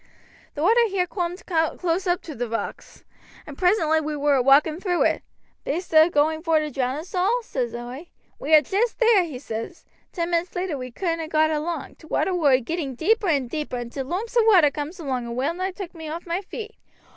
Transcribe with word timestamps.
"The 0.55 0.63
water 0.63 0.87
here 0.87 1.05
coombed 1.05 1.45
close 1.45 2.07
oop 2.07 2.23
to 2.23 2.35
t' 2.35 2.45
rocks, 2.45 3.03
and 3.45 3.55
presently 3.55 4.01
we 4.01 4.15
war 4.15 4.33
a 4.33 4.41
walking 4.41 4.79
through 4.79 5.03
it. 5.03 5.21
'Be'st 5.63 5.93
a 5.93 6.09
going 6.09 6.41
vor 6.41 6.57
to 6.57 6.71
drown 6.71 6.95
us 6.95 7.13
all?' 7.13 7.43
says 7.43 7.75
oi. 7.75 8.07
'We 8.39 8.55
are 8.55 8.61
jest 8.61 8.97
there,' 8.97 9.27
says 9.37 9.85
he. 9.85 9.87
'Ten 10.13 10.31
minutes 10.31 10.55
later 10.55 10.75
we 10.75 10.89
couldn't 10.89 11.23
ha' 11.23 11.29
got 11.29 11.51
along.' 11.51 11.97
T' 11.99 12.07
water 12.07 12.33
war 12.33 12.53
a 12.53 12.59
getting 12.61 12.95
deeper 12.95 13.27
and 13.27 13.47
deeper, 13.47 13.75
and 13.77 13.91
t' 13.91 13.99
loomps 14.01 14.35
of 14.35 14.47
water 14.47 14.71
cooms 14.71 14.99
along 14.99 15.27
and 15.27 15.35
well 15.35 15.53
nigh 15.53 15.69
took 15.69 15.93
me 15.93 16.09
off 16.09 16.25
my 16.25 16.41
feet. 16.41 16.73